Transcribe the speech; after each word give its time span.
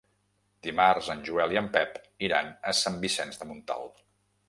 Dimarts 0.67 1.09
en 1.15 1.21
Joel 1.27 1.53
i 1.57 1.61
en 1.63 1.69
Pep 1.77 2.01
iran 2.31 2.53
a 2.73 2.77
Sant 2.83 3.01
Vicenç 3.07 3.43
de 3.43 3.53
Montalt. 3.55 4.07